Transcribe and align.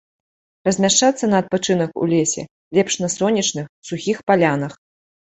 Размяшчацца 0.67 1.25
на 1.33 1.41
адпачынак 1.43 1.91
у 2.05 2.07
лесе 2.13 2.45
лепш 2.77 2.93
на 3.03 3.09
сонечных, 3.17 3.65
сухіх 3.91 4.17
палянах. 4.31 4.73